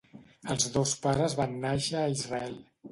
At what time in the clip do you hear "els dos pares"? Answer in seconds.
0.53-1.39